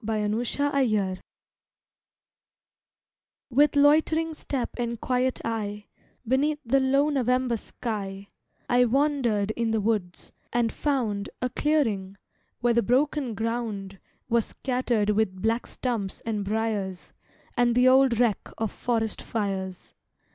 IN 0.09 0.31
NOVEMBER 0.31 1.19
With 3.51 3.75
loitering 3.75 4.33
step 4.33 4.71
and 4.79 4.99
quiet 4.99 5.39
eye, 5.45 5.85
Beneath 6.27 6.57
the 6.65 6.79
low 6.79 7.09
November 7.11 7.55
sky, 7.55 8.29
I 8.67 8.85
wandered 8.85 9.51
in 9.51 9.69
the 9.69 9.79
woods, 9.79 10.31
and 10.51 10.73
found 10.73 11.29
A 11.39 11.51
clearing, 11.51 12.17
where 12.61 12.73
the 12.73 12.81
broken 12.81 13.35
ground 13.35 13.99
Was 14.27 14.45
scattered 14.47 15.11
with 15.11 15.39
black 15.39 15.67
stumps 15.67 16.21
and 16.21 16.43
briers, 16.43 17.13
And 17.55 17.75
the 17.75 17.87
old 17.87 18.19
wreck 18.19 18.51
of 18.57 18.71
forest 18.71 19.21
fires. 19.21 19.93